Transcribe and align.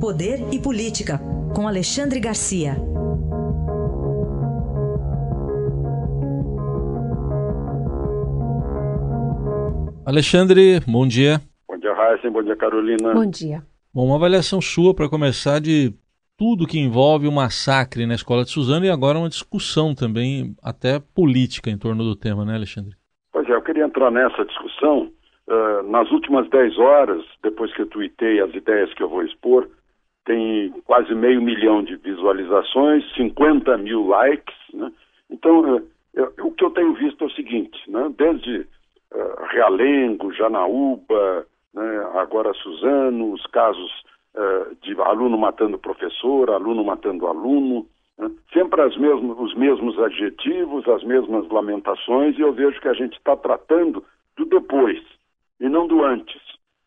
Poder 0.00 0.38
e 0.50 0.58
Política, 0.58 1.20
com 1.54 1.68
Alexandre 1.68 2.18
Garcia. 2.18 2.72
Alexandre, 10.06 10.80
bom 10.88 11.06
dia. 11.06 11.38
Bom 11.68 11.76
dia, 11.76 11.92
Raíssa. 11.92 12.30
Bom 12.30 12.42
dia, 12.42 12.56
Carolina. 12.56 13.12
Bom 13.12 13.26
dia. 13.28 13.62
Bom, 13.92 14.06
uma 14.06 14.16
avaliação 14.16 14.58
sua 14.62 14.94
para 14.94 15.06
começar 15.06 15.60
de 15.60 15.92
tudo 16.38 16.66
que 16.66 16.78
envolve 16.78 17.28
o 17.28 17.32
massacre 17.32 18.06
na 18.06 18.14
escola 18.14 18.44
de 18.44 18.50
Suzano 18.50 18.86
e 18.86 18.90
agora 18.90 19.18
uma 19.18 19.28
discussão 19.28 19.94
também, 19.94 20.56
até 20.62 20.98
política, 21.14 21.68
em 21.68 21.76
torno 21.76 22.02
do 22.02 22.16
tema, 22.16 22.42
né, 22.46 22.54
Alexandre? 22.54 22.96
Pois 23.30 23.46
é, 23.50 23.52
eu 23.52 23.60
queria 23.60 23.84
entrar 23.84 24.10
nessa 24.10 24.46
discussão. 24.46 25.12
Uh, 25.46 25.82
nas 25.90 26.10
últimas 26.12 26.48
10 26.48 26.78
horas, 26.78 27.22
depois 27.42 27.74
que 27.74 27.82
eu 27.82 27.86
tuitei 27.86 28.40
as 28.40 28.54
ideias 28.54 28.94
que 28.94 29.02
eu 29.02 29.08
vou 29.08 29.24
expor, 29.24 29.68
quase 30.90 31.14
meio 31.14 31.40
milhão 31.40 31.84
de 31.84 31.94
visualizações, 31.94 33.04
50 33.14 33.78
mil 33.78 34.08
likes. 34.08 34.56
Né? 34.74 34.90
Então, 35.30 35.76
uh, 35.76 35.88
eu, 36.12 36.32
o 36.42 36.50
que 36.50 36.64
eu 36.64 36.70
tenho 36.72 36.94
visto 36.94 37.22
é 37.22 37.26
o 37.28 37.30
seguinte: 37.30 37.78
né? 37.88 38.12
desde 38.18 38.66
uh, 39.12 39.44
Realengo, 39.52 40.32
Janaúba, 40.32 41.46
né? 41.72 42.06
agora 42.14 42.52
Suzano, 42.54 43.32
os 43.32 43.46
casos 43.46 43.88
uh, 44.34 44.74
de 44.82 45.00
aluno 45.00 45.38
matando 45.38 45.78
professor, 45.78 46.50
aluno 46.50 46.82
matando 46.82 47.28
aluno, 47.28 47.86
né? 48.18 48.28
sempre 48.52 48.80
as 48.80 48.96
mesmos, 48.96 49.38
os 49.38 49.54
mesmos 49.54 49.96
adjetivos, 49.96 50.88
as 50.88 51.04
mesmas 51.04 51.48
lamentações, 51.50 52.36
e 52.36 52.40
eu 52.40 52.52
vejo 52.52 52.80
que 52.80 52.88
a 52.88 52.94
gente 52.94 53.16
está 53.16 53.36
tratando 53.36 54.02
do 54.36 54.44
depois 54.44 55.00
e 55.60 55.68
não 55.68 55.86
do 55.86 56.02
antes. 56.02 56.42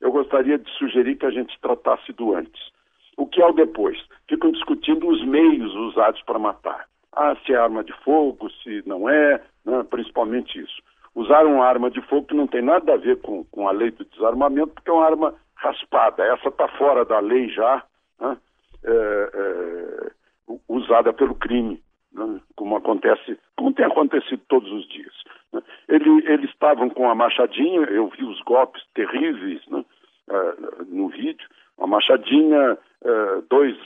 Eu 0.00 0.12
gostaria 0.12 0.56
de 0.56 0.70
sugerir 0.78 1.16
que 1.16 1.26
a 1.26 1.32
gente 1.32 1.58
tratasse 1.60 2.12
do 2.12 2.32
antes. 2.32 2.77
O 3.18 3.26
que 3.26 3.42
é 3.42 3.46
o 3.46 3.52
depois? 3.52 3.98
Ficam 4.26 4.50
discutindo 4.52 5.06
os 5.08 5.22
meios 5.26 5.74
usados 5.74 6.22
para 6.22 6.38
matar. 6.38 6.86
Ah, 7.12 7.36
se 7.44 7.52
é 7.52 7.56
arma 7.56 7.84
de 7.84 7.92
fogo, 8.04 8.48
se 8.62 8.82
não 8.86 9.10
é, 9.10 9.42
né? 9.66 9.84
principalmente 9.90 10.58
isso 10.58 10.80
usaram 11.18 11.54
uma 11.54 11.66
arma 11.66 11.90
de 11.90 12.00
fogo 12.02 12.28
que 12.28 12.34
não 12.34 12.46
tem 12.46 12.62
nada 12.62 12.94
a 12.94 12.96
ver 12.96 13.20
com, 13.20 13.44
com 13.46 13.68
a 13.68 13.72
lei 13.72 13.90
do 13.90 14.04
desarmamento, 14.04 14.68
porque 14.74 14.90
é 14.90 14.92
uma 14.92 15.04
arma 15.04 15.34
raspada. 15.56 16.22
Essa 16.22 16.48
está 16.48 16.68
fora 16.68 17.04
da 17.04 17.18
lei 17.18 17.48
já, 17.48 17.82
né? 18.20 18.36
é, 18.84 19.30
é, 19.34 20.54
usada 20.68 21.12
pelo 21.12 21.34
crime, 21.34 21.82
né? 22.12 22.40
como 22.54 22.76
acontece, 22.76 23.36
como 23.56 23.72
tem 23.72 23.84
acontecido 23.84 24.40
todos 24.48 24.70
os 24.70 24.88
dias. 24.88 25.12
Né? 25.52 25.60
Ele, 25.88 26.24
eles 26.24 26.50
estavam 26.50 26.88
com 26.88 27.10
a 27.10 27.14
machadinha, 27.16 27.80
eu 27.80 28.08
vi 28.08 28.24
os 28.24 28.40
golpes 28.42 28.82
terríveis 28.94 29.60
né? 29.66 29.84
é, 30.30 30.54
no 30.86 31.08
vídeo, 31.08 31.48
machadinha, 31.88 32.78
é, 33.04 33.42
dois, 33.48 33.76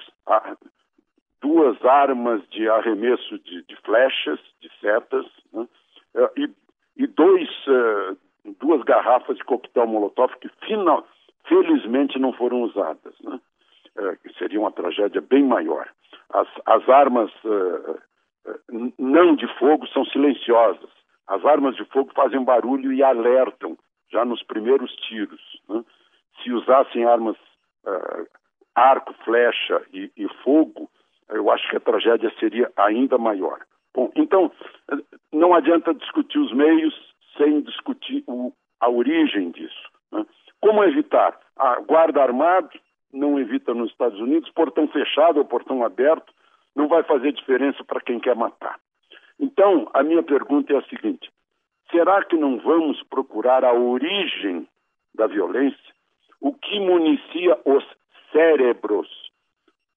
duas 1.41 1.83
armas 1.85 2.43
de 2.51 2.69
arremesso 2.69 3.39
de, 3.39 3.63
de 3.63 3.77
flechas, 3.77 4.41
de 4.61 4.71
setas, 4.81 5.27
né? 5.53 5.67
É, 6.15 6.31
e 6.37 6.51
e 6.97 7.07
dois, 7.07 7.49
uh, 7.67 8.17
duas 8.61 8.83
garrafas 8.83 9.37
de 9.37 9.45
coquetel 9.45 9.87
Molotov 9.87 10.35
que 10.41 10.49
final, 10.67 11.07
felizmente 11.47 12.19
não 12.19 12.33
foram 12.33 12.63
usadas, 12.63 13.15
né? 13.21 13.41
Que 14.23 14.33
seria 14.39 14.59
uma 14.59 14.73
tragédia 14.73 15.21
bem 15.21 15.45
maior. 15.45 15.87
As, 16.31 16.49
as 16.65 16.89
armas 16.89 17.31
não 18.99 19.37
de 19.37 19.47
fogo 19.59 19.87
são 19.89 20.03
silenciosas. 20.07 20.89
As 21.27 21.45
armas 21.45 21.77
de 21.77 21.85
fogo 21.85 22.11
fazem 22.15 22.43
barulho 22.43 22.91
e 22.91 23.03
alertam 23.03 23.77
já 24.11 24.25
nos 24.25 24.43
primeiros 24.43 24.91
tiros. 24.97 25.43
Né? 25.69 25.85
Se 26.43 26.51
usassem 26.53 27.05
armas 27.05 27.37
arco, 28.75 29.13
flecha 29.25 29.83
e, 29.93 30.11
e 30.17 30.29
fogo, 30.43 30.91
eu 31.29 31.51
acho 31.51 31.69
que 31.69 31.77
a 31.77 31.81
tragédia 31.81 32.33
seria 32.39 32.71
ainda 32.77 33.19
maior. 33.19 33.61
Bom, 33.95 34.11
então, 34.17 34.51
não 35.33 35.55
adianta 35.55 35.95
discutir 35.95 36.39
os 36.39 36.53
meios 36.53 36.95
sem 37.37 37.61
discutir 37.63 38.25
o, 38.27 38.53
a 38.81 38.89
origem 38.89 39.51
disso. 39.51 39.91
Né? 40.11 40.25
Como 40.61 40.85
evitar? 40.85 41.39
A 41.57 41.81
guarda 41.81 42.23
armada 42.23 42.71
não 43.13 43.39
evita 43.39 43.75
nos 43.75 43.91
Estados 43.91 44.19
Unidos, 44.19 44.51
portão 44.51 44.89
fechado 44.89 45.39
ou 45.39 45.45
portão 45.45 45.85
aberto 45.85 46.33
não 46.75 46.89
vai 46.89 47.03
fazer 47.03 47.33
diferença 47.33 47.85
para 47.85 48.01
quem 48.01 48.19
quer 48.19 48.35
matar. 48.35 48.79
Então, 49.39 49.91
a 49.93 50.03
minha 50.03 50.23
pergunta 50.23 50.73
é 50.73 50.77
a 50.77 50.85
seguinte: 50.85 51.31
será 51.91 52.25
que 52.25 52.37
não 52.37 52.59
vamos 52.59 53.03
procurar 53.05 53.65
a 53.65 53.75
origem 53.75 54.67
da 55.15 55.27
violência? 55.27 55.93
O 56.43 56.53
que 56.53 56.81
municia 56.81 57.57
os 57.65 57.85
cérebros? 58.33 59.09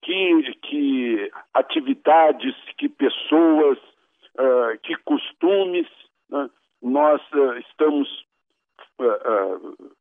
Que, 0.03 0.53
que 0.61 1.31
atividades, 1.51 2.55
que 2.77 2.87
pessoas, 2.87 3.79
uh, 4.37 4.77
que 4.83 4.95
costumes 4.97 5.87
né, 6.29 6.47
nós 6.83 7.19
uh, 7.31 7.57
estamos 7.57 8.07
uh, 8.99 9.91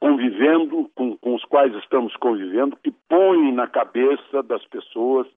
convivendo, 0.00 0.90
com, 0.96 1.16
com, 1.18 1.36
os 1.36 1.44
quais 1.44 1.72
estamos 1.76 2.16
convivendo, 2.16 2.76
que 2.76 2.90
põem 3.08 3.52
na 3.52 3.68
cabeça 3.68 4.42
das 4.42 4.64
pessoas 4.66 5.28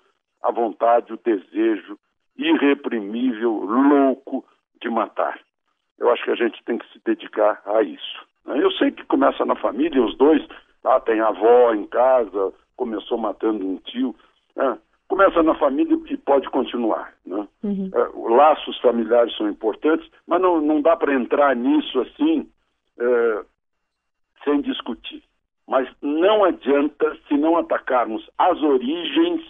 a 0.42 0.52
vontade, 0.52 1.14
o 1.14 1.20
desejo 1.24 2.00
irreprimível, 2.36 3.52
louco 3.54 4.44
de 4.82 4.90
matar. 4.90 5.40
Eu 6.00 6.10
acho 6.10 6.24
que 6.24 6.32
a 6.32 6.36
gente 6.36 6.64
tem 6.64 6.80
que 6.80 6.92
se 6.92 7.00
dedicar 7.06 7.62
a 7.66 7.84
isso. 7.84 8.25
Né? 8.56 8.64
Eu 8.64 8.72
sei 8.72 8.92
que 8.92 9.04
começa 9.06 9.46
na 9.46 9.56
família, 9.56 10.04
os 10.04 10.18
dois, 10.18 10.46
ah, 10.84 11.00
tem 11.00 11.20
a 11.20 11.28
avó 11.28 11.74
em 11.74 11.86
casa, 11.88 12.54
começou 12.76 13.18
matando 13.18 13.66
um 13.66 13.78
tio. 13.78 14.16
Né? 14.56 14.78
começa 15.08 15.42
na 15.44 15.56
família 15.56 15.98
e 16.10 16.18
pode 16.18 16.50
continuar. 16.50 17.14
Né? 17.26 17.48
Uhum. 17.64 17.90
É, 17.94 18.34
laços 18.36 18.78
familiares 18.80 19.36
são 19.38 19.50
importantes, 19.50 20.10
mas 20.28 20.42
não, 20.42 20.62
não 20.62 20.82
dá 20.82 20.96
para 20.96 21.14
entrar 21.14 21.56
nisso 21.56 22.00
assim 22.02 22.50
é, 23.00 23.46
sem 24.44 24.62
discutir. 24.62 25.24
Mas 25.68 25.90
não 26.02 26.44
adianta, 26.44 27.18
se 27.28 27.36
não 27.38 27.58
atacarmos 27.58 28.30
as 28.38 28.62
origens, 28.62 29.42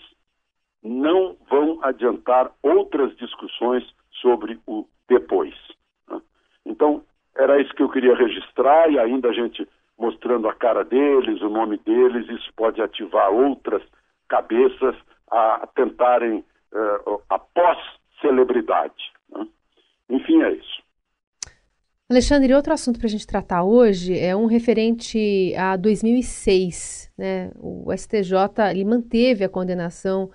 não 0.84 1.36
vão 1.50 1.80
adiantar 1.82 2.52
outras 2.64 3.16
discussões 3.18 3.84
sobre 4.22 4.60
o 4.66 4.88
depois. 5.10 5.54
Né? 6.10 6.22
Então, 6.66 7.04
era 7.38 7.62
isso 7.62 7.74
que 7.74 7.84
eu 7.84 7.90
queria 7.90 8.16
registrar 8.16 8.90
e 8.90 9.00
ainda 9.00 9.30
a 9.30 9.34
gente 9.34 9.68
mostrando 9.98 10.48
a 10.48 10.54
cara 10.54 10.84
deles, 10.84 11.42
o 11.42 11.50
nome 11.50 11.78
deles, 11.78 12.28
isso 12.30 12.52
pode 12.56 12.82
ativar 12.82 13.32
outras 13.32 13.82
cabeças 14.28 14.96
a 15.32 15.68
tentarem 15.76 16.44
uh, 16.74 17.22
a 17.30 17.40
pós-celebridade. 17.40 19.12
Né? 19.30 19.48
Enfim, 20.10 20.42
é 20.44 20.54
isso. 20.54 20.84
Alexandre, 22.10 22.54
outro 22.54 22.72
assunto 22.72 23.00
para 23.00 23.08
a 23.08 23.10
gente 23.10 23.26
tratar 23.26 23.64
hoje 23.64 24.18
é 24.20 24.36
um 24.36 24.46
referente 24.46 25.56
a 25.58 25.76
2006. 25.76 27.12
Né? 27.18 27.52
O 27.56 27.92
STJ 27.92 28.70
ele 28.70 28.86
manteve 28.86 29.44
a 29.44 29.50
condenação 29.50 30.30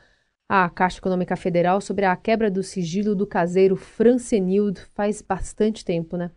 à 0.49 0.69
Caixa 0.69 0.99
Econômica 0.99 1.37
Federal 1.37 1.81
sobre 1.81 2.05
a 2.05 2.17
quebra 2.17 2.50
do 2.50 2.62
sigilo 2.62 3.15
do 3.15 3.27
caseiro 3.27 3.77
Francenildo 3.77 4.81
faz 4.94 5.22
bastante 5.22 5.84
tempo, 5.84 6.17
né? 6.17 6.32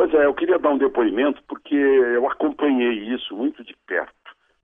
Pois 0.00 0.14
é, 0.14 0.24
eu 0.24 0.32
queria 0.32 0.58
dar 0.58 0.70
um 0.70 0.78
depoimento 0.78 1.42
porque 1.46 1.74
eu 1.74 2.26
acompanhei 2.26 3.14
isso 3.14 3.36
muito 3.36 3.62
de 3.62 3.76
perto. 3.86 4.14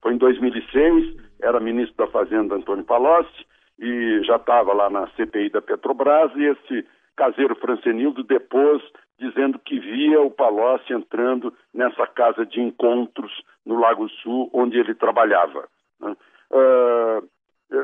Foi 0.01 0.15
em 0.15 0.17
2006, 0.17 1.15
era 1.43 1.61
ministro 1.61 1.95
da 1.95 2.11
Fazenda 2.11 2.55
Antônio 2.55 2.87
Palocci 2.87 3.47
e 3.79 4.23
já 4.25 4.37
estava 4.37 4.73
lá 4.73 4.89
na 4.89 5.07
CPI 5.09 5.51
da 5.51 5.61
Petrobras 5.61 6.33
e 6.37 6.43
esse 6.43 6.89
caseiro 7.15 7.55
Francenildo 7.57 8.25
depôs 8.25 8.83
dizendo 9.19 9.59
que 9.59 9.79
via 9.79 10.23
o 10.23 10.31
Palocci 10.31 10.95
entrando 10.95 11.53
nessa 11.75 12.07
casa 12.07 12.47
de 12.47 12.59
encontros 12.59 13.45
no 13.67 13.79
Lago 13.79 14.09
Sul 14.09 14.49
onde 14.55 14.79
ele 14.79 14.95
trabalhava. 14.95 15.69
Uh, 16.01 17.29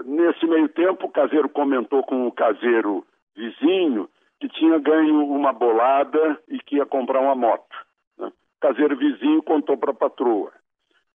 nesse 0.06 0.46
meio 0.46 0.70
tempo, 0.70 1.04
o 1.04 1.12
caseiro 1.12 1.50
comentou 1.50 2.02
com 2.02 2.26
o 2.26 2.32
caseiro 2.32 3.04
vizinho 3.36 4.08
que 4.42 4.48
tinha 4.48 4.76
ganho 4.80 5.24
uma 5.24 5.52
bolada 5.52 6.36
e 6.48 6.58
que 6.58 6.74
ia 6.74 6.84
comprar 6.84 7.20
uma 7.20 7.36
moto. 7.36 7.76
Né? 8.18 8.32
Caseiro 8.60 8.96
vizinho 8.96 9.40
contou 9.40 9.76
para 9.76 9.92
a 9.92 9.94
patroa 9.94 10.52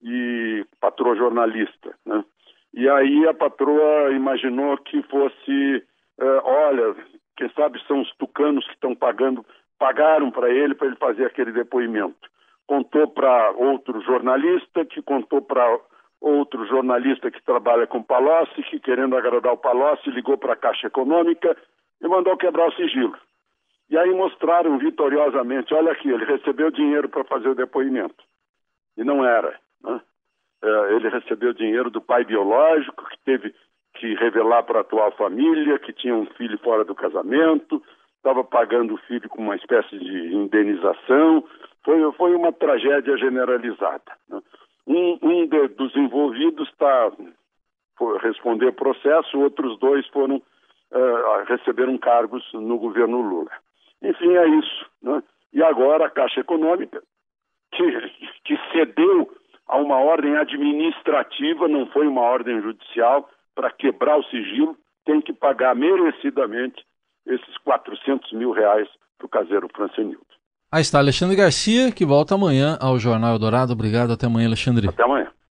e 0.02 0.66
patroa 0.80 1.14
jornalista, 1.14 1.94
né? 2.06 2.24
E 2.74 2.88
aí 2.88 3.28
a 3.28 3.34
patroa 3.34 4.12
imaginou 4.12 4.78
que 4.78 5.02
fosse, 5.04 5.84
uh, 6.20 6.42
olha, 6.42 6.96
quem 7.36 7.50
sabe 7.50 7.86
são 7.86 8.00
os 8.00 8.16
tucanos 8.16 8.66
que 8.66 8.76
estão 8.76 8.96
pagando, 8.96 9.46
pagaram 9.78 10.32
para 10.32 10.50
ele 10.50 10.74
para 10.74 10.88
ele 10.88 10.96
fazer 10.96 11.26
aquele 11.26 11.52
depoimento. 11.52 12.30
Contou 12.66 13.10
para 13.10 13.52
outro 13.58 14.00
jornalista, 14.02 14.86
que 14.86 15.02
contou 15.02 15.42
para 15.42 15.80
outro 16.22 16.66
jornalista 16.66 17.30
que 17.30 17.44
trabalha 17.44 17.88
com 17.88 18.02
Palocci, 18.02 18.64
que 18.64 18.80
querendo 18.80 19.18
agradar 19.18 19.52
o 19.52 19.58
Palocci, 19.58 20.10
ligou 20.12 20.38
para 20.38 20.54
a 20.54 20.58
Caixa 20.58 20.88
Econômica 20.88 21.58
e 22.02 22.08
mandou 22.08 22.38
quebrar 22.38 22.68
o 22.68 22.74
sigilo. 22.74 23.18
E 23.90 23.98
aí 23.98 24.14
mostraram 24.14 24.78
vitoriosamente, 24.78 25.74
olha 25.74 25.92
aqui, 25.92 26.10
ele 26.10 26.26
recebeu 26.26 26.70
dinheiro 26.72 27.08
para 27.08 27.24
fazer 27.24 27.50
o 27.50 27.56
depoimento. 27.56 28.24
E 28.98 29.04
não 29.04 29.26
era. 29.26 29.58
Né? 29.82 30.02
Uh, 30.64 30.96
ele 30.96 31.10
recebeu 31.10 31.54
dinheiro 31.54 31.90
do 31.90 32.02
pai 32.02 32.26
biológico, 32.26 33.08
que 33.10 33.18
teve 33.24 33.56
que 33.96 34.14
revelar 34.16 34.64
para 34.64 34.80
a 34.80 34.82
atual 34.82 35.12
família 35.14 35.80
que 35.80 35.94
tinha 35.94 36.14
um 36.14 36.26
filho 36.26 36.58
fora 36.60 36.84
do 36.84 36.94
casamento, 36.94 37.82
estava 38.18 38.44
pagando 38.44 38.94
o 38.94 38.98
filho 38.98 39.30
com 39.30 39.42
uma 39.42 39.56
espécie 39.56 39.98
de 39.98 40.36
indenização. 40.36 41.44
Foi, 41.84 42.12
foi 42.14 42.36
uma 42.36 42.52
tragédia 42.52 43.18
generalizada. 43.18 44.12
Né? 44.30 44.42
Um, 44.86 45.18
um 45.22 45.48
de, 45.48 45.68
dos 45.70 45.96
envolvidos 45.96 46.68
está 46.70 47.12
responder 48.22 48.74
processo, 48.74 49.40
outros 49.40 49.78
dois 49.80 50.06
foram 50.08 50.42
uh, 50.92 51.44
receberam 51.48 51.98
cargos 51.98 52.44
no 52.54 52.78
governo 52.78 53.22
Lula. 53.22 53.52
Enfim, 54.02 54.36
é 54.36 54.48
isso. 54.48 54.86
Né? 55.02 55.24
E 55.54 55.64
agora 55.64 56.06
a 56.06 56.10
Caixa 56.10 56.42
Econômica, 56.42 57.02
que, 57.72 57.84
que 58.46 58.58
cedeu 58.72 59.30
a 59.68 59.78
uma 59.78 59.98
ordem 59.98 60.36
administrativa, 60.38 61.68
não 61.68 61.88
foi 61.88 62.08
uma 62.08 62.22
ordem 62.22 62.62
judicial, 62.62 63.30
para 63.56 63.72
quebrar 63.72 64.18
o 64.18 64.24
sigilo, 64.26 64.78
tem 65.04 65.20
que 65.20 65.34
pagar 65.34 65.76
merecidamente 65.76 66.86
esses 67.26 67.58
400 67.64 68.32
mil 68.34 68.52
reais 68.52 68.88
para 69.18 69.26
o 69.26 69.30
caseiro 69.30 69.68
Francenildo. 69.76 70.26
Aí 70.72 70.82
está 70.82 71.00
Alexandre 71.00 71.36
Garcia, 71.36 71.92
que 71.92 72.06
volta 72.06 72.36
amanhã 72.36 72.78
ao 72.80 73.00
Jornal 73.00 73.32
Eldorado. 73.32 73.74
Obrigado, 73.74 74.12
até 74.14 74.28
amanhã, 74.28 74.48
Alexandre. 74.48 74.88
Até 74.88 75.04
amanhã. 75.04 75.28